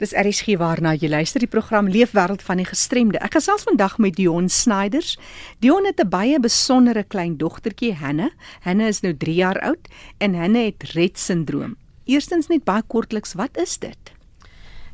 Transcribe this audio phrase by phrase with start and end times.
[0.00, 3.18] Dis RSG waarna jy luister die program Leefwêreld van die gestremde.
[3.20, 5.18] Ek gesels vandag met Dion Snyders.
[5.60, 8.30] Dion het 'n baie besondere klein dogtertjie, Hanne.
[8.64, 11.76] Hanne is nou 3 jaar oud en Hanne het Rett-sindroom.
[12.06, 14.12] Eerstens net baie kortliks, wat is dit?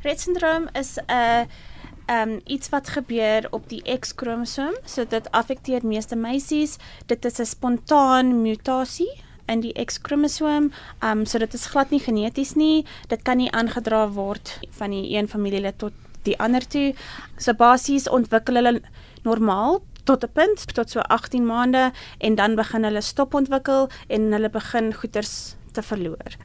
[0.01, 1.45] Rett-sindroom is 'n uh,
[2.21, 6.77] um iets wat gebeur op die X-kromosoom, so dit affekteer meeste meisies.
[7.05, 10.71] Dit is 'n spontaan mutasie in die X-kromosoom.
[11.03, 12.85] Um so dit is glad nie geneties nie.
[13.07, 16.93] Dit kan nie aangedra word van die een familielid tot die ander toe.
[17.37, 18.81] So basies ontwikkel hulle
[19.23, 24.31] normaal tot 'n punt tot so 18 maande en dan begin hulle stop ontwikkel en
[24.31, 26.37] hulle begin goeters te verloor.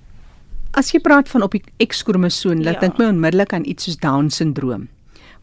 [0.72, 2.80] As jy praat van op die X-kromosoom, laat ja.
[2.80, 4.88] dink my onmiddellik aan iets soos Down-sindroom.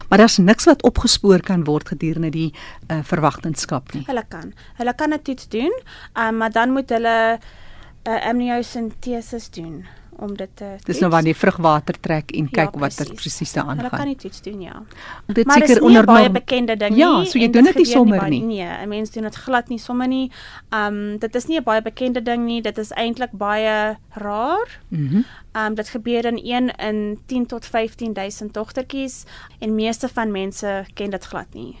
[0.08, 2.50] Maar daar's niks wat opgespoor kan word gedurende die
[2.88, 4.02] uh, verwagtingskap nie.
[4.06, 4.52] Hulle kan.
[4.74, 5.80] Hulle kan dit toets doen,
[6.14, 9.86] um, maar dan moet hulle 'n uh, eh, amniocentesis doen
[10.20, 13.52] om dit te Dis nou wanneer jy vrugwater trek en kyk ja, wat er presies
[13.52, 13.84] daar aangaan.
[13.84, 14.82] Hulle kan nie toets doen ja.
[15.26, 17.24] Dit seker onder baie bekende ding ja, nie.
[17.24, 18.40] Ja, so jy doen dit nie sommer nie.
[18.42, 20.30] Nee, 'n mens doen dit glad nie sommer nie.
[20.70, 22.62] Um dit is nie 'n baie bekende ding nie.
[22.62, 24.68] Dit is eintlik baie rar.
[24.88, 25.16] Mhm.
[25.16, 29.24] Mm um dit gebeur in 1 in 10 tot 15000 dogtertjies
[29.58, 31.78] en meeste van mense ken dit glad nie.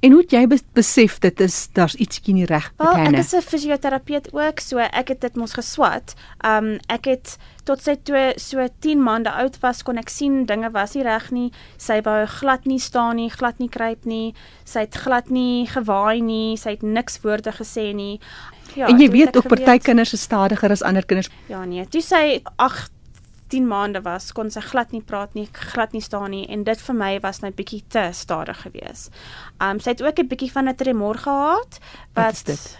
[0.00, 3.42] En hoe jy besef dit is daar's ietsie nie reg met well, Ek is 'n
[3.42, 6.14] fisioterapeut ook, so ek het dit mos geswat.
[6.44, 10.70] Um ek het tot sy toe so 10 maande oud was kon ek sien dinge
[10.70, 11.52] was nie reg nie.
[11.76, 14.34] Sy wou glad nie staan nie, glad nie kruip nie.
[14.64, 16.56] Sy het glad nie gewaai nie.
[16.56, 18.20] Sy het niks woorde gesê nie.
[18.74, 21.30] Ja, en jy weet ook party kinders is stadiger as ander kinders.
[21.48, 22.95] Ja nee, toe sy 8
[23.48, 26.80] 10 maande was, kon sy glad nie praat nie, glad nie staan nie en dit
[26.88, 29.14] vir my was nou bietjie te stadig geweest.
[29.62, 31.78] Um sy het ook 'n bietjie van 'n tremor gehad
[32.14, 32.78] wat, wat dit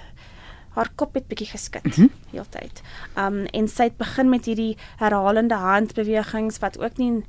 [0.76, 2.10] haar kop het bietjie geskit mm -hmm.
[2.30, 2.82] heeltyd.
[3.16, 7.24] Um en sy het begin met hierdie herhalende handbewegings wat ook nie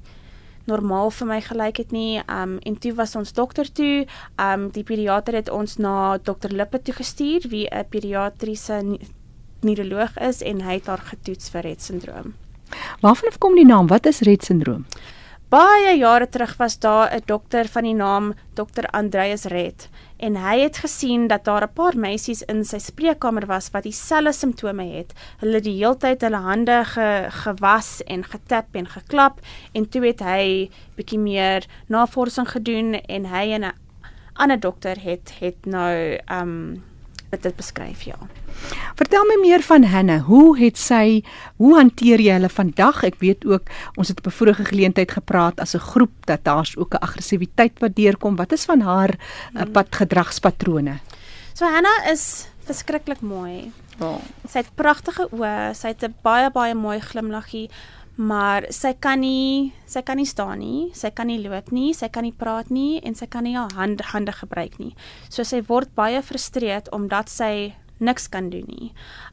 [0.66, 2.22] normaal vir my gelyk het nie.
[2.28, 4.08] Um en toe was ons dokter toe.
[4.38, 8.98] Um die pediater het ons na dokter Lippe toe gestuur wie 'n pediatriese
[9.62, 12.34] neuroloog is en hy het haar getoets vir Rett syndroom.
[13.02, 13.88] Waarvan kom die naam?
[13.88, 14.86] Wat is Rett syndroom?
[15.48, 18.86] Baie jare terug was daar 'n dokter van die naam Dr.
[18.92, 23.70] Andreas Rett en hy het gesien dat daar 'n paar meisies in sy spreekkamer was
[23.72, 25.14] wat dieselfde simptome het.
[25.40, 29.40] Hulle die heeltyd hulle hande ge, gewas en getap en geklap
[29.74, 33.74] en toe het hy bietjie meer navorsing gedoen en hy en 'n
[34.34, 36.84] ander dokter het het nou um
[37.30, 38.18] dit beskryf ja.
[38.96, 40.20] Vertel my meer van Hanne.
[40.26, 41.24] Hoe het sy
[41.58, 43.04] hoe hanteer jy hulle vandag?
[43.04, 46.78] Ek weet ook ons het op 'n vorige geleentheid gepraat as 'n groep dat daar's
[46.78, 48.36] ook 'n aggressiwiteit wat deurkom.
[48.36, 49.16] Wat is van haar
[49.54, 51.00] uh, pad gedragspatrone?
[51.54, 53.72] So Hanna is verskriklik mooi.
[54.00, 54.22] Oh.
[54.50, 57.70] Sy het pragtige oë, sy het 'n baie baie mooi glimlaggie,
[58.18, 62.10] maar sy kan nie sy kan nie staan nie, sy kan nie loop nie, sy
[62.10, 64.96] kan nie praat nie en sy kan nie haar hand, hande gebruik nie.
[65.30, 68.92] So sy word baie frustreerd omdat sy niks kan doen nie.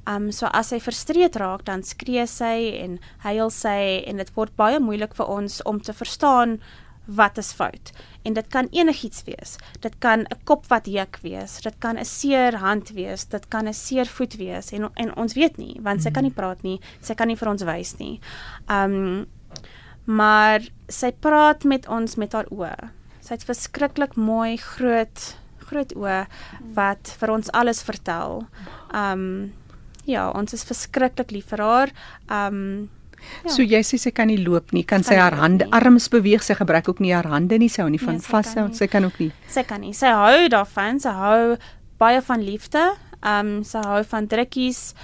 [0.09, 4.55] Um so as sy frustreerd raak, dan skree sy en huil sy en dit word
[4.57, 6.59] baie moeilik vir ons om te verstaan
[7.05, 7.93] wat is fout.
[8.23, 9.57] En dit kan enigiets wees.
[9.81, 13.69] Dit kan 'n kop wat juk wees, dit kan 'n seer hand wees, dit kan
[13.69, 16.81] 'n seer voet wees en en ons weet nie want sy kan nie praat nie,
[17.01, 18.21] sy kan nie vir ons wys nie.
[18.69, 19.27] Um
[20.05, 22.91] maar sy praat met ons met haar oë.
[23.21, 26.27] Sy het verskriklik mooi groot groot oë
[26.75, 28.47] wat vir ons alles vertel.
[28.93, 29.53] Um
[30.05, 31.93] ja, ons is verskriklik lief vir haar.
[32.29, 32.91] Um
[33.45, 33.51] Ja.
[33.51, 36.55] So jy sê sy kan nie loop nie, kan sy haar hande arms beweeg, sy
[36.55, 39.19] gebruik ook nie haar hande nie, sy hou nie van nee, vashou, sy kan ook
[39.19, 39.33] nie.
[39.49, 39.93] Sy kan nie.
[39.95, 41.57] Sy hou daarvan, sy hou
[41.99, 42.87] baie van liefde.
[43.25, 44.95] Um sy hou van drukkies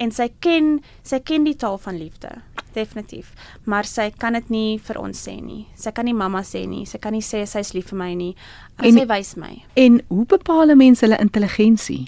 [0.00, 2.30] en sy ken sy ken die taal van liefde
[2.76, 3.32] definitief.
[3.64, 5.64] Maar sy kan dit nie vir ons sê nie.
[5.80, 6.84] Sy kan nie mamma sê nie.
[6.88, 8.34] Sy kan nie sê sy's lief vir my nie.
[8.82, 9.54] En, sy wys my.
[9.80, 12.06] En hoe bepaal 'n mens hulle intelligensie?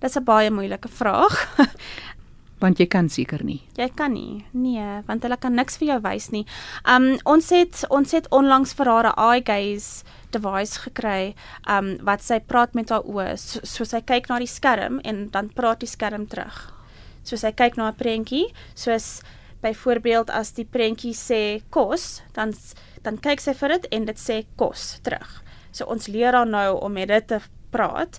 [0.00, 1.36] Dis 'n baie moeilike vraag.
[2.60, 3.60] want jy kan seker nie.
[3.76, 4.44] Jy kan nie.
[4.52, 6.44] Nee, want hulle kan niks vir jou wys nie.
[6.84, 11.34] Um ons het ons het onlangs vir haar 'n eye gaze device gekry
[11.68, 15.28] um wat sy praat met haar oë so, so sy kyk na die skerm en
[15.30, 16.74] dan praat die skerm terug.
[17.22, 19.22] So sy kyk na 'n prentjie soos
[19.60, 22.54] byvoorbeeld as die prentjie sê kos, dan
[23.02, 25.42] dan kyk sy vir dit en dit sê kos terug.
[25.72, 27.40] So ons leer haar nou om met dit te
[27.70, 28.18] praat.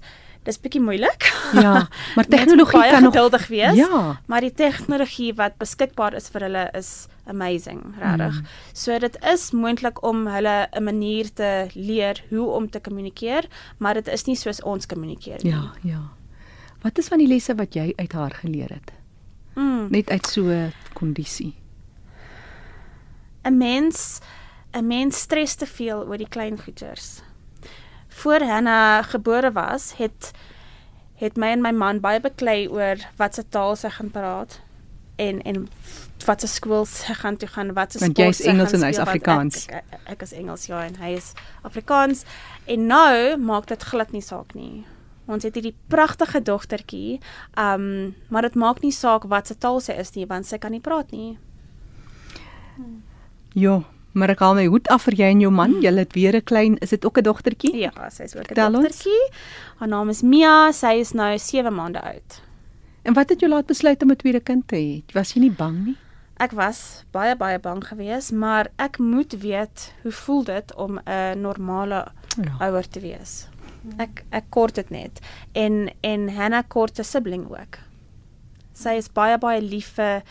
[0.50, 1.28] Dis bietjie moeilik.
[1.54, 1.86] Ja,
[2.16, 3.76] maar tegnologie kan nog geduldig wees.
[3.78, 4.20] Ja.
[4.26, 6.90] Maar die tegnologie wat beskikbaar is vir hulle is
[7.30, 8.40] amazing, regtig.
[8.40, 8.48] Mm.
[8.74, 13.46] So dit is moontlik om hulle 'n manier te leer hoe om te kommunikeer,
[13.78, 15.54] maar dit is nie soos ons kommunikeer nie.
[15.54, 16.02] Ja, ja.
[16.82, 18.92] Wat is van die lesse wat jy uit haar geleer het?
[19.54, 19.88] Mm.
[19.90, 21.54] Net uit so 'n kondisie.
[23.46, 24.20] 'n mens
[24.74, 27.22] 'n mens stres te veel oor die klein goeters.
[28.20, 30.32] Voor Hanna gebore was, het
[31.20, 34.62] het my en my man baie beklei oor wat se taal sy gaan praat
[35.20, 35.66] en en
[36.26, 38.60] wat se skool sy gaan toe gaan, wat se sport sy gaan.
[38.60, 39.66] Want Engels en hy is Afrikaans.
[39.68, 41.34] Ek, ek, ek is Engels ja en hy is
[41.68, 42.24] Afrikaans.
[42.68, 44.86] En nou maak dit glad nie saak nie.
[45.30, 47.20] Ons het hierdie pragtige dogtertjie,
[47.60, 50.76] um maar dit maak nie saak wat se taal sy is nie, want sy kan
[50.76, 51.38] nie praat nie.
[53.56, 53.82] Ja,
[54.20, 55.78] maar ek haal my hoed af vir jy en jou man.
[55.84, 57.76] Julle het weer 'n klein, is dit ook 'n dogtertjie?
[57.78, 59.32] Ja, sy is ook 'n dogtertjie.
[59.78, 62.42] Haar naam is Mia, sy is nou 7 maande oud.
[63.04, 65.14] En wat het jou laat besluit om 'n tweede kind te hê?
[65.14, 65.98] Was jy nie bang nie?
[66.40, 71.42] Ek was baie baie bang geweest, maar ek moet weet hoe voel dit om 'n
[71.42, 72.08] normale
[72.44, 72.68] ja.
[72.68, 73.48] ouer te wees.
[73.98, 75.20] Ek ek kort dit net.
[75.52, 77.78] En en Hannah kort 'n sibling ook.
[78.74, 80.24] Sy is baie baie lief vir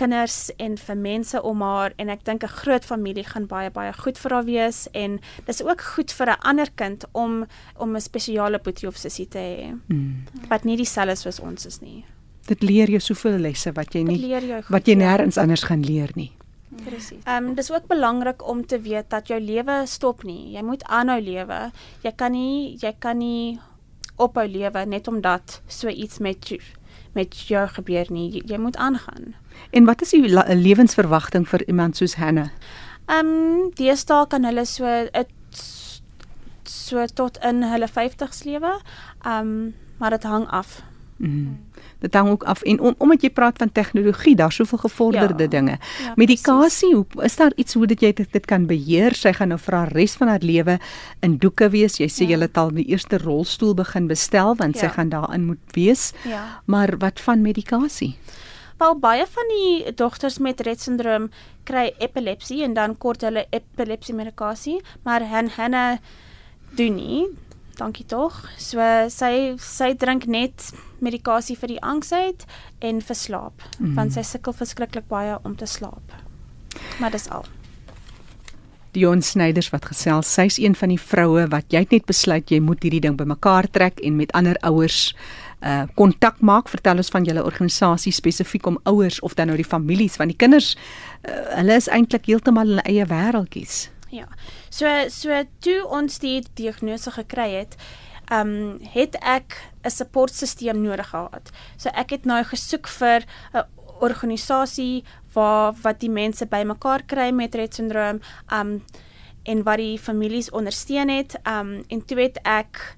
[0.00, 3.92] kinders en vir mense om haar en ek dink 'n groot familie gaan baie baie
[3.92, 8.00] goed vir haar wees en dis ook goed vir 'n ander kind om om 'n
[8.00, 9.78] spesiale boetie of sussie te hê.
[9.88, 10.24] Mm.
[10.48, 12.04] Wat nie dieselfde is soos ons is nie.
[12.46, 15.42] Dit leer jou soveel lesse wat jy nie goed, wat jy nêrens ja.
[15.42, 16.32] anders gaan leer nie.
[16.84, 17.24] Presies.
[17.26, 20.52] Ehm um, dis ook belangrik om te weet dat jou lewe stop nie.
[20.52, 21.72] Jy moet aanhou lewe.
[22.02, 23.58] Jy kan nie jy kan nie
[24.16, 26.60] ophou lewe net omdat so iets met jou
[27.12, 28.30] met jou gebeur nie.
[28.30, 29.34] Jy, jy moet aangaan.
[29.70, 32.50] En wat is die lewensverwagting vir iemand soos Hanne?
[33.10, 35.26] Ehm um, deesdae kan hulle so 'n
[36.64, 38.80] so tot in hulle 50s lewe.
[39.22, 40.82] Ehm um, maar dit hang af.
[41.20, 41.58] Mm.
[42.00, 45.48] Dit hang ook af en om, omdat jy praat van tegnologie, daar's soveel gevorderde ja,
[45.48, 45.76] dinge.
[46.00, 49.12] Ja, Medikasie, hoe is daar iets hoe dit jy dit, dit kan beheer?
[49.14, 50.78] Sy gaan nou vir haar res van haar lewe
[51.20, 51.98] in doeke wees.
[52.00, 52.36] Jy sê ja.
[52.36, 54.86] jy het al die eerste rolstoel begin bestel want ja.
[54.86, 56.12] sy gaan daarin moet wees.
[56.24, 56.62] Ja.
[56.64, 58.14] Maar wat van medikasie?
[58.80, 61.28] Wel baie van die dogters met Rett syndroom
[61.68, 65.98] kry epilepsie en dan kort hulle epilepsie medikasie, maar hen Hanna
[66.80, 67.26] doen nie.
[67.80, 68.36] Dankie tog.
[68.60, 70.68] So sy sy drink net
[71.00, 72.44] medikasie vir die angsheid
[72.84, 73.94] en vir slaap, mm.
[73.96, 76.12] want sy sukkel verskriklik baie om te slaap.
[77.00, 77.48] Maar dis al.
[78.92, 82.82] Dion Snyders wat gesels, sy's een van die vroue wat jy net besluit jy moet
[82.82, 85.14] hierdie ding bymekaar trek en met ander ouers
[85.60, 86.68] uh kontak maak.
[86.72, 90.36] Vertel ons van julle organisasie spesifiek om ouers of dan nou die families van die
[90.36, 90.74] kinders.
[91.22, 93.88] Uh, hulle is eintlik heeltemal in hulle eie wêreltjies.
[94.10, 94.26] Ja.
[94.70, 97.76] So so toe ons die diagnose gekry het,
[98.30, 101.50] ehm um, het ek 'n supportstelsel nodig gehad.
[101.76, 103.24] So ek het nou gesoek vir
[103.54, 103.64] 'n
[104.00, 108.84] organisasie waar wat die mense bymekaar kry met Rett syndroom, ehm um,
[109.42, 111.38] en wat die families ondersteun het.
[111.42, 112.96] Ehm um, en toe het ek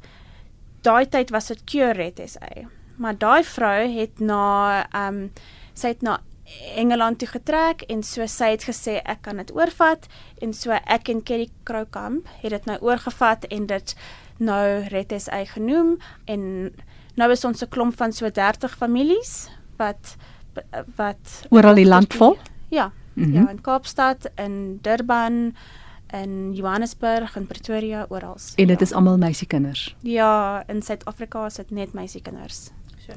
[0.83, 2.69] daai tyd was dit Cure SA.
[2.97, 5.33] Maar daai vrou het na ehm um,
[5.75, 6.21] sy het na
[6.77, 10.07] Engeland toe getrek en so sy het gesê ek kan dit oorvat
[10.41, 13.95] en so ek en Kerry Kroukamp het dit nou oorgevat en dit
[14.39, 16.73] nou Red SA genoem en
[17.15, 20.17] nou is ons 'n klomp van so 30 families wat
[20.97, 22.37] wat oral die land vol?
[22.69, 22.93] Ja.
[23.15, 23.35] Mm -hmm.
[23.35, 25.55] Ja, in Kaapstad, in Durban,
[26.13, 28.37] in Johannesburg en Pretoria oral.
[28.57, 28.85] En dit ja.
[28.85, 29.97] is almal meisiekinders.
[30.01, 32.71] Ja, in Suid-Afrika is dit net meisiekinders.
[33.07, 33.13] So.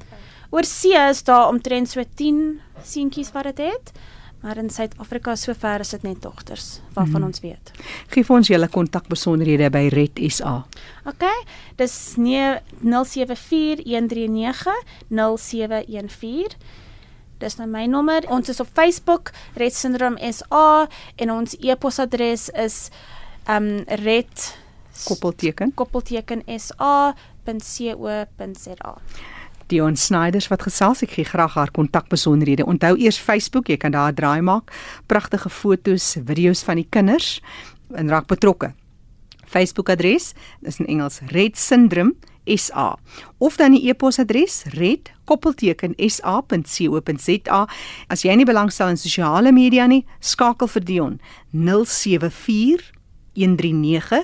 [0.56, 3.92] Oor see is daar omtrent so 10 seentjies wat dit het.
[4.40, 7.26] Maar in Suid-Afrika sover is dit net dogters waarvan hmm.
[7.26, 7.72] ons weet.
[8.14, 10.66] Geef ons julle kontakbesonderhede by Red SA.
[11.10, 11.26] OK,
[11.76, 12.22] dis 0741390714.
[17.42, 18.24] Dis nou my nommer.
[18.32, 20.88] Ons is op Facebook Red Syndrome SA
[21.20, 22.90] en ons e-posadres is
[23.52, 24.56] um red
[25.04, 27.16] koppelteken koppelteken sa.co.za.
[29.68, 32.66] Dion Snyders wat gesels ek gee graag haar kontakbesonderhede.
[32.66, 34.72] Onthou eers Facebook, jy kan daar 'n draai maak.
[35.08, 37.42] Pragtige fotos, video's van die kinders
[37.96, 38.74] en raak betrokke.
[39.46, 42.14] Facebook adres is in Engels Red Syndrome
[42.46, 42.98] SA
[43.38, 45.26] of dan die e-posadres red@sa.co.za.
[48.08, 51.20] As jy nie belangstel in sosiale media nie, skakel vir Dion
[51.52, 52.92] 074
[53.34, 54.24] 139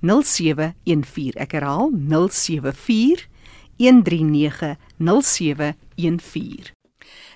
[0.00, 1.36] 0714.
[1.36, 3.29] Ek herhaal 074
[3.80, 6.76] 1390714.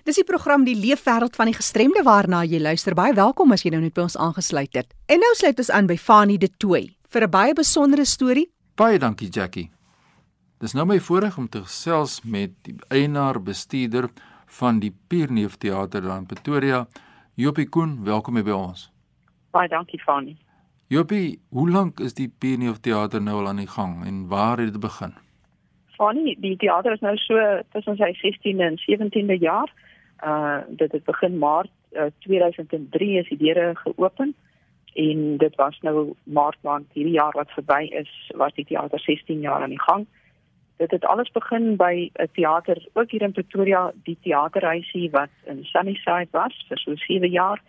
[0.05, 2.93] Dis die program Die Leefwêreld van die Gestremde waarna jy luister.
[2.95, 4.93] Baie welkom as jy nou net by ons aangesluit het.
[5.09, 8.51] En nou sluit ons aan by Fanie De Tooy vir 'n baie besondere storie.
[8.77, 9.71] Baie dankie Jackie.
[10.61, 14.11] Dis nou my voorreg om te gesels met die eienaar bestuurder
[14.47, 16.87] van die Pierneef Theater daar in Pretoria,
[17.35, 18.05] Jopie Koen.
[18.05, 18.93] Welkom by ons.
[19.51, 20.37] Baie dankie Fanie.
[20.89, 24.73] Jopie, hoe lank is die Pierneef Theater nou al aan die gang en waar het
[24.73, 25.15] dit begin?
[26.05, 27.41] Fanny, die teater is nou so
[27.73, 29.71] tussen sy 16de en 17de jaar.
[30.21, 34.35] Uh dit het begin Maart uh, 2003 is die deure geopen
[34.95, 39.41] en dit was nou maart maand hierdie jaar wat verby is was die teater 16
[39.41, 40.05] jaar aan die gang.
[40.83, 45.65] Dit het alles begin by 'n teater ook hier in Pretoria, die teaterhuisie wat in
[45.65, 47.63] Sunnyside was vir so 7 jaar.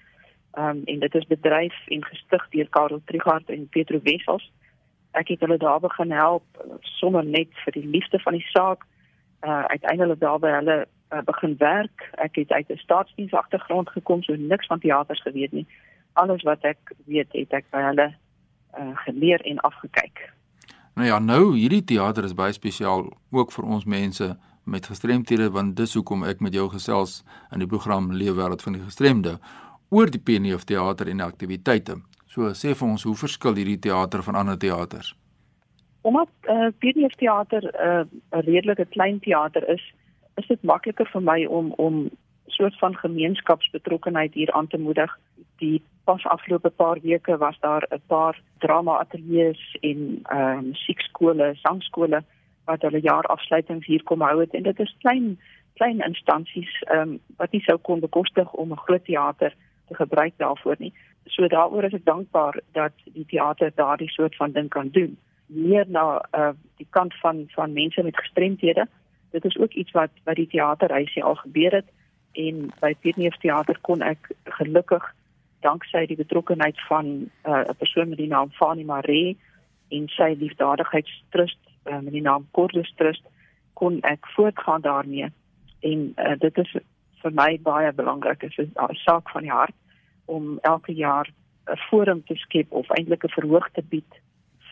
[0.54, 4.52] Ehm um, en dit is bedryf en gestig deur Karel Trigard en Pietro Wessels.
[5.16, 6.44] Ek het hulle daar begin help
[7.00, 8.84] sommer net vir die liefde van die saak.
[9.46, 12.10] Uh uiteindelik daar by hulle uh, begin werk.
[12.12, 15.68] Ek het uit 'n staatsdiens agtergrond gekom, so niks van teaters geweet nie.
[16.14, 18.14] Alles wat ek weet, het ek by hulle
[18.80, 20.34] uh geleer en afgekyk.
[20.96, 25.76] Nou ja, nou hierdie teater is baie spesiaal ook vir ons mense met gestremthede want
[25.76, 29.38] dis hoekom ek met jou gesels in die program Leefwêreld van die gestremde
[29.90, 32.00] oor die PNE of teater en aktiwiteite.
[32.36, 35.14] So sê vir ons hoe verskil hierdie teater van ander teaters?
[36.04, 39.84] Omdat eh uh, of teater eh, 'n uh, redelike klein teater is,
[40.36, 42.10] is dit makliker vir my om om
[42.48, 45.18] soort van gemeenskapsbetrokkenheid hier aan te moedig.
[45.58, 51.56] Die pas afgelope paar weke was daar 'n paar drama ateljee's en ehm uh, musiekskole,
[51.56, 52.24] sangskole
[52.66, 55.40] wat hulle jaarafsluitings hier kom hou het en dit is klein
[55.74, 59.56] klein instansies ehm um, wat nie sou kon bekostig om 'n groot teater
[59.88, 60.94] te gebruik daarvoor nie.
[61.26, 65.18] So daaroor is ek dankbaar dat die teater daardie soort van ding kan doen.
[65.48, 68.88] Meer na uh, die kant van van mense met gestremthede.
[69.32, 71.90] Dit is ook iets wat wat die teaterhuisie al gebeur het
[72.36, 75.04] en by Pietneef teater kon ek gelukkig
[75.66, 77.06] danksy die betrokkenheid van
[77.46, 79.38] uh, 'n uh, persoon met die naam Fani Maree
[79.90, 83.24] en sy liefdadigheidstrust uh, met die naam Cordus Trust
[83.74, 85.32] kon ek voortgaan daarmee
[85.80, 86.76] en uh, dit is
[87.22, 88.72] vir my baie belangrik is 'n
[89.06, 89.76] saak van die hart
[90.26, 91.32] om elke jaar
[91.68, 94.12] 'n forum te skep of eintlik 'n verhoog te bied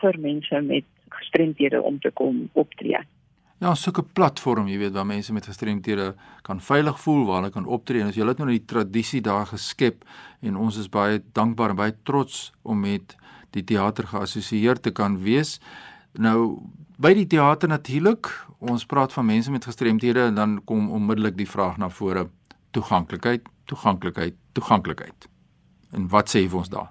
[0.00, 2.98] vir mense met gestremdhede om te kom optree.
[3.58, 7.50] Ja, so 'n platform, jy weet, waar mense met gestremthede kan veilig voel, waar hulle
[7.50, 8.00] kan optree.
[8.00, 10.04] En as jy het nou die tradisie daar geskep
[10.40, 13.16] en ons is baie dankbaar en baie trots om met
[13.50, 15.60] die teater geassosieer te kan wees.
[16.12, 16.58] Nou
[16.98, 21.48] by die teater natuurlik, ons praat van mense met gestremthede en dan kom onmiddellik die
[21.48, 22.28] vraag na vore:
[22.70, 25.33] toeganklikheid, toeganklikheid, toeganklikheid.
[25.94, 26.90] En wat sê vir ons daar?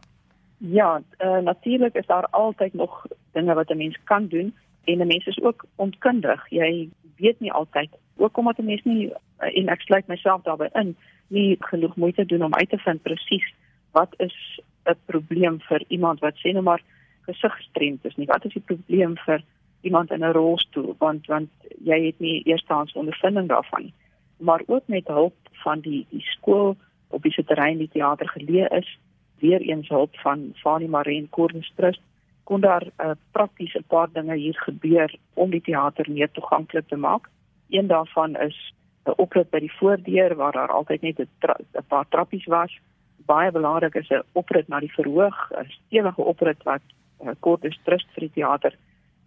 [0.58, 5.08] Ja, uh, natuurlik is daar altyd nog dinge wat 'n mens kan doen en 'n
[5.08, 6.50] mens is ook onkundig.
[6.50, 10.70] Jy weet nie altyd ook omdat 'n mens nie eh, en ek sluit myself daarbey
[10.74, 10.96] in,
[11.28, 13.54] nie genoeg moeite doen om uit te vind presies
[13.92, 16.82] wat is 'n probleem vir iemand wat sê nou maar
[17.22, 18.26] gesig gestremd is nie.
[18.26, 19.44] Wat is die probleem vir
[19.82, 21.50] iemand in 'n rolstoel want want
[21.84, 23.94] jy het nie eerstehands ondervinding daarvan nie.
[24.38, 29.00] Maar ook met hulp van die die skool op die terrein die teater geleë is,
[29.40, 32.02] weer eens hulp van Fani Marine Corners Trust
[32.44, 36.96] kon daar uh, prakties 'n paar dinge hier gebeur om die teater meer toeganklik te
[36.96, 37.30] maak.
[37.70, 38.74] Een daarvan is
[39.06, 41.56] 'n oprit by die voordeur waar daar altyd net 'n tra
[41.88, 42.80] paar trappies was.
[43.26, 46.82] Baie belangrik is 'n oprit na die verhoog, 'n stewige oprit wat
[47.24, 48.74] uh, kort is trust vir die teater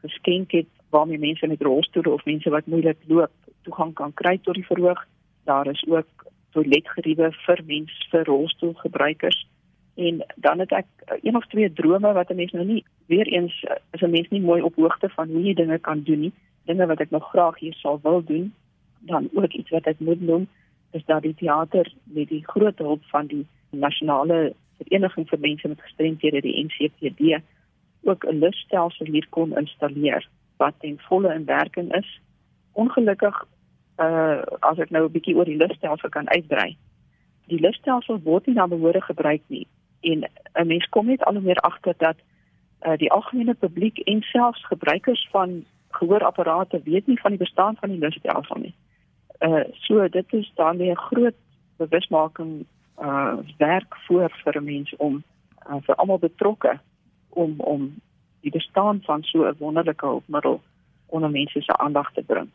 [0.02, 4.54] geskenk het waarmee mense met rolstoele of mense wat moeilik loop toegang kan kry tot
[4.54, 5.06] die verhoog.
[5.44, 9.38] Daar is ook toiletgeriewe vir mense vir rolstoelgebruikers.
[9.96, 10.88] En dan het ek
[11.22, 14.40] een of twee drome wat 'n mens nou nie weer eens is 'n mens nie
[14.40, 16.32] mooi op hoogte van hoe jy dinge kan doen nie
[16.66, 18.52] dinge wat ek nog graag hier sal wil doen
[19.00, 20.48] dan ook iets wat ek moet doen
[20.90, 25.84] is dat die teater met die groot hulp van die nasionale vereniging vir mense met
[25.86, 27.42] gestremthede die NCPD
[28.02, 32.20] ook 'n lusstelsel hier kon installeer wat ten volle in werking is.
[32.72, 33.44] Ongelukkig
[33.98, 36.76] uh as ek nou 'n bietjie oor die lusstelsel kan uitbrei
[37.46, 39.66] die lusstelsel word nie na behoore gebruik nie
[40.00, 40.24] en
[40.54, 42.16] 'n mens kom net al hoe meer agter dat
[42.86, 47.88] uh, die algemene publiek en selfs gebruikers van gehoorapparate weet nie van die bestaan van
[47.88, 48.74] die lusstelsel nie.
[49.40, 51.34] Uh so dit is dan 'n groot
[51.76, 52.64] bewusmaking
[52.98, 55.22] uh werk voor vir 'n mens om
[55.68, 56.78] uh, vir almal betrokke
[57.28, 57.94] om om
[58.40, 60.60] die bestaan van so 'n wonderlike hulpmiddel
[61.06, 62.50] onder mense se aandag te bring.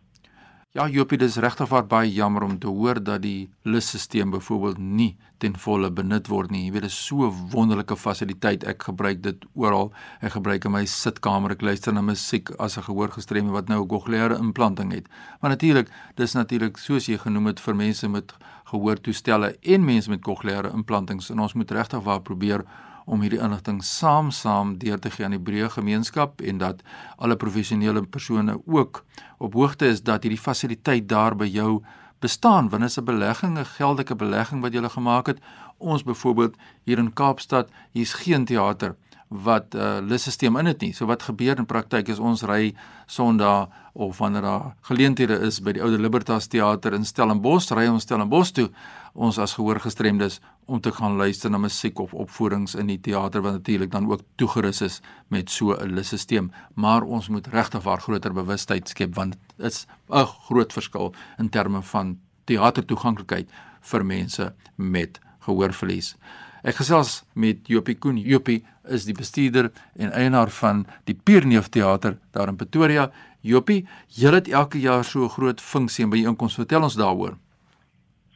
[0.72, 5.18] Ja, Jopie, dis regtig wat baie jammer om te hoor dat die lusstelsel byvoorbeeld nie
[5.44, 6.62] ten volle benut word nie.
[6.64, 8.64] Jy weet, dit is so 'n wonderlike fasiliteit.
[8.64, 9.92] Ek gebruik dit oral.
[10.22, 13.88] Ek gebruik in my sitkamer, ek luister na musiek as 'n gehoorgestremde wat nou 'n
[13.88, 15.08] cochleaire implanting het.
[15.42, 20.22] Maar natuurlik, dis natuurlik soos jy genoem het vir mense met gehoortoestelle en mense met
[20.22, 22.64] cochleaire implantings en ons moet regtig waar probeer
[23.12, 26.84] om hierdie inligting saam-saam deur te gee aan die breë gemeenskap en dat
[27.18, 29.04] alle professionele persone ook
[29.38, 31.82] op hoogte is dat hierdie fasiliteit daar by jou
[32.24, 32.70] bestaan.
[32.70, 35.40] Wanneer 'n belegging 'n geldelike belegging wat jy gele gemaak het?
[35.78, 38.96] Ons byvoorbeeld hier in Kaapstad hier's geen teater
[39.32, 40.94] wat 'n uh, lusstelsel in het nie.
[40.94, 42.74] So wat gebeur in praktyk is ons ry
[43.06, 48.04] Sondag of wanneer daar geleenthede is by die Oude Libertas Theater in Stellenbosch, ry ons
[48.04, 48.70] Stellenbosch toe
[49.14, 53.54] ons as gehoorgestremdes om te gaan luister na musiek of opvoerings in die teater wat
[53.54, 58.34] natuurlik dan ook toegerus is met so 'n lusstelsel, maar ons moet regtig waar groter
[58.34, 63.50] bewustheid skep want dit is 'n groot verskil in terme van teatertoeganklikheid
[63.82, 66.16] vir mense met gehoorverlies.
[66.64, 68.18] Ek gesels met Jopie Koen.
[68.18, 73.12] Jopie is die bestuurder en eienaar van die Pierneef Theater daar in Pretoria.
[73.42, 76.62] Jopie, julle het elke jaar so 'n groot funksie by inkomste.
[76.62, 77.38] Vertel ons daaroor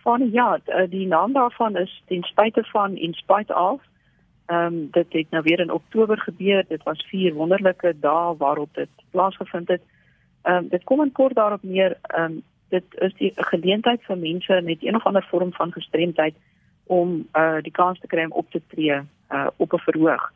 [0.05, 3.81] van ja, die naam daarvan is ten spyte van in spite of.
[4.45, 6.65] Ehm um, dit het nou weer in Oktober gebeur.
[6.67, 9.81] Dit was vier wonderlike dae waarop dit plaasgevind het.
[10.41, 11.97] Ehm um, dit kom in kort daarop neer.
[12.01, 16.35] Ehm um, dit is die geleentheid vir mense met een of ander vorm van gestremdheid
[16.85, 19.01] om uh die kans te kry om op te tree
[19.31, 20.31] uh op 'n verhoog.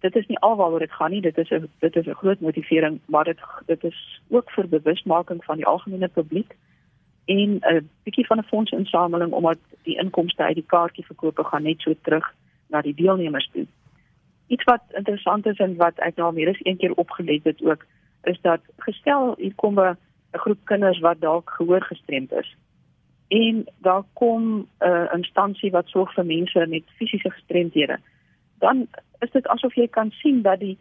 [0.00, 1.20] Dit is nie alwaaroor dit gaan nie.
[1.20, 5.44] Dit is 'n dit is 'n groot motivering, maar dit dit is ook vir bewusmaking
[5.44, 6.56] van die algemene publiek
[7.24, 11.94] en 'n bietjie van 'n fondsinsameling omdat die inkomste uit die kaartjieverkope gaan net so
[12.02, 12.34] terug
[12.68, 13.66] na die deelnemers toe.
[14.46, 17.86] Iets wat interessant is en wat ek nou meer as een keer opgelet het ook,
[18.22, 19.96] is dat gestel hier kom 'n
[20.32, 22.56] groep kinders wat dalk gehoor gestremd is.
[23.32, 27.98] En daar kom 'n uh, instansie wat sorg vir mense met fisiese gestremdhede.
[28.58, 28.86] Dan
[29.18, 30.78] is dit asof jy kan sien dat die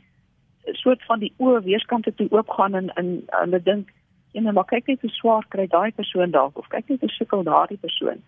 [0.65, 3.89] soort van die oë weerskante toe oopgaan en en hulle dink
[4.31, 7.43] en maar kyk net hoe swaar kry daai persoon dalk of kyk net hoe sukkel
[7.43, 8.22] daardie persoon.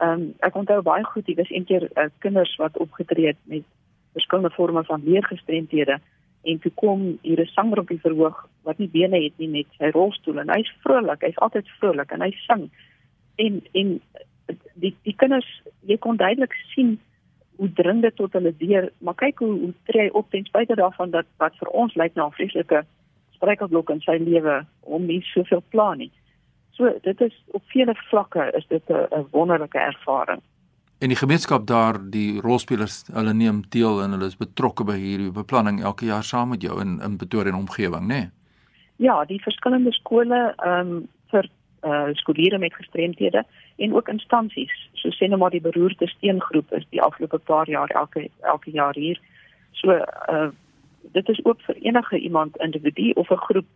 [0.00, 3.64] Ehm um, ek onthou baie goed, dit was eendag uh, kinders wat opgetree het met
[4.12, 5.98] verskillende forme van leergestremdhede
[6.42, 9.66] en toe kom hier 'n sanger op die verhoog wat nie bene het nie met
[9.78, 12.70] sy rolstoel en hy's vrolik, hy's altyd vrolik en hy sing.
[13.44, 13.94] En en
[14.82, 15.48] die die kinders
[15.88, 16.98] jy kon duidelik sien
[17.60, 20.76] hoe dring dit tot hulle deur, maar kyk hoe hoe tree hy op ten spyte
[20.80, 22.84] daarvan dat wat vir ons lyk na 'n vreeslike
[23.36, 26.12] struikelblok in sy lewe om nie soveel plan nie.
[26.76, 30.40] So dit is op vele vlakke is dit 'n wonderlike ervaring.
[31.00, 35.30] En die gemeenskap daar, die rolspelers, hulle neem deel en hulle is betrokke by hierdie
[35.32, 38.14] beplanning elke jaar saam met jou in in Pretoria en omgewing, né?
[38.14, 38.28] Nee?
[38.96, 41.48] Ja, die verskillende skole ehm um, vir
[41.82, 43.44] uh skoolgere met gestremdhede
[43.76, 44.88] en ook instansies.
[44.92, 48.94] So sê nou maar die beroerde steengroep is die afgelope paar jaar elke elke jaar
[48.94, 49.20] hier.
[49.72, 50.48] So uh
[51.12, 53.66] dit is ook vir enige iemand individu of 'n groep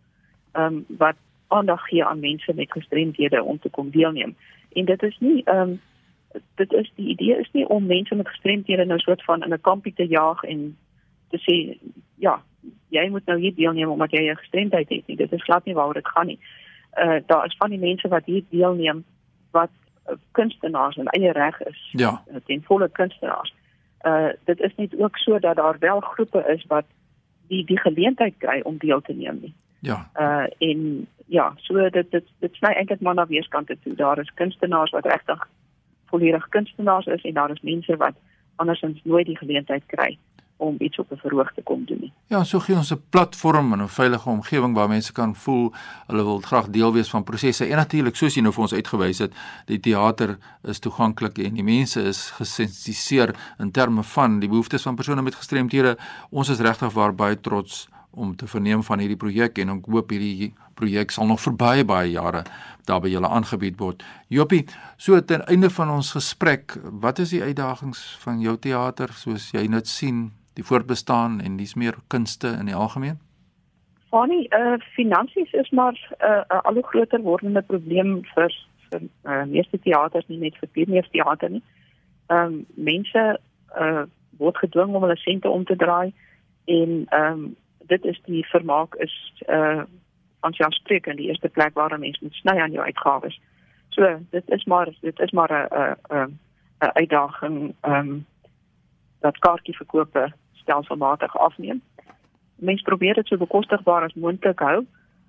[0.51, 1.15] ehm um, wat
[1.47, 4.35] aandag gee aan mense met gestremdhede om te kom deelneem.
[4.73, 5.81] En dit is nie ehm um,
[6.55, 9.61] dit is die idee is nie om mense met gestremdhede nou soort van in 'n
[9.61, 10.77] kampie te jaag en
[11.29, 11.77] te sê
[12.15, 12.43] ja,
[12.89, 15.17] jy moet nou hier deelneem omdat jy 'n gestremdheid het nie.
[15.17, 16.39] Dit is glad nie waaroor dit gaan nie.
[16.95, 19.03] Uh daar is van die mense wat hier deelneem
[19.51, 19.69] wat
[20.09, 21.89] uh, kunstenaars in eie reg is.
[21.91, 22.23] Ja.
[22.31, 23.53] Uh, ten volle kunstenaars.
[24.01, 26.85] Uh dit is net ook so dat daar wel groepe is wat
[27.47, 29.53] die die geleentheid kry om deel te neem nie.
[29.79, 30.09] Ja.
[30.19, 33.95] Uh en ja, so dit dit dit sny eintlik maar na weerskante toe.
[33.95, 35.47] Daar is kunstenaars wat regtig
[36.05, 38.15] volledig kunstenaars is en daar is mense wat
[38.55, 40.17] andersins nooit die geleentheid kry
[40.57, 42.13] om iets op 'n verhoog te kom doen nie.
[42.27, 45.73] Ja, so gee ons 'n platform en 'n veilige omgewing waar mense kan voel
[46.07, 47.65] hulle wil graag deel wees van prosesse.
[47.65, 49.33] En natuurlik, soos jy nou vir ons uitgewys het,
[49.65, 54.95] die teater is toeganklik en die mense is gesensitiseer in terme van die behoeftes van
[54.95, 55.97] persone met gestremthede.
[56.29, 60.09] Ons is regtig waar baie trots om te verneem van hierdie projek en ek hoop
[60.09, 62.43] hierdie projek sal nog vir baie baie jare
[62.85, 64.03] daar by julle aangebied word.
[64.27, 64.65] Jopie,
[64.97, 69.65] so ten einde van ons gesprek, wat is die uitdagings van jou teater soos jy
[69.67, 73.19] net sien die voortbestaan en dis meer kunste in die algemeen?
[74.09, 78.51] Funny, eh uh, finansies is maar 'n uh, uh, al hoe groter wordende probleem vir
[78.89, 81.63] vir uh, meeste teaters nie net vir Pierneef teater nie.
[82.27, 83.39] Ehm um, mense
[83.75, 84.03] eh uh,
[84.37, 86.13] word gedwing om hulle sente om te draai
[86.65, 87.55] en ehm um,
[87.87, 89.15] dit is die vermaak is
[89.47, 89.83] eh uh,
[90.39, 93.39] ons ja spreek in die eerste plek waar mense moet sny aan jou uitgawes.
[93.89, 95.67] So dit is maar dit is maar 'n
[96.15, 96.39] 'n
[96.81, 98.25] 'n uitdaging ehm um,
[99.19, 100.33] dat kaartjieverkope
[100.65, 101.81] stelselmatig afneem.
[102.55, 104.83] Mense probeer dit so bekostigbaar as moontlik hou,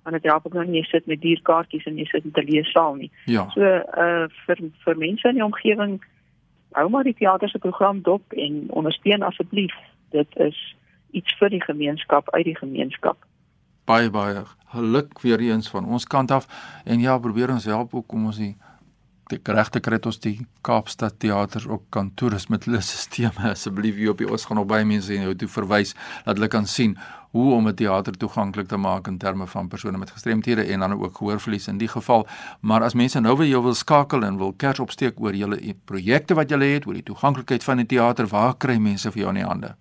[0.07, 2.33] want dit help ook nou nie jy sit met duur kaartjies en jy sit in
[2.33, 3.11] 'n leesaal nie.
[3.25, 3.49] Ja.
[3.55, 5.99] So uh vir vir mense in die omgewing
[6.71, 9.75] hou maar die teater se program dop en ondersteun asseblief.
[10.11, 10.75] Dit is
[11.11, 13.17] iets vir die gemeenskap uit die gemeenskap.
[13.85, 16.47] Baie baie geluk weer eens van ons kant af
[16.85, 18.55] en ja, probeer ons help ook om ons die
[19.31, 23.07] die regte kry ons die Kaapstad teaters ook kan toerisme stelsels
[23.51, 25.93] asseblief hier op die ons gaan nog baie mense en jou toe verwys
[26.25, 26.95] dat hulle kan sien
[27.35, 30.93] hoe om 'n teater toeganklik te maak in terme van persone met gestremthede en dan
[30.93, 32.27] ook gehoorverlies in die geval.
[32.61, 36.33] Maar as mense nou wil jou wil skakel en wil kers opsteek oor julle projekte
[36.33, 39.41] wat julle het oor die toeganklikheid van die teater waar kry mense vir jou in
[39.41, 39.75] die hande?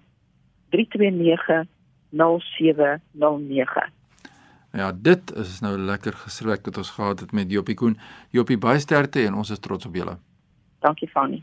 [0.71, 1.67] 329
[2.11, 3.93] 0709.
[4.77, 7.99] Ja, dit is nou lekker gesprek wat ons gehad het met Jopie Koen.
[8.31, 10.19] Jopie baie sterkte en ons is trots op julle.
[10.85, 11.41] Dankie Fanny.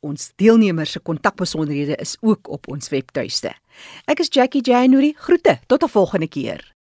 [0.00, 3.54] Ons deelnemers se kontakbesonderhede is ook op ons webtuiste.
[4.04, 5.14] Ek is Jackie January.
[5.16, 6.78] Groete tot 'n volgende keer.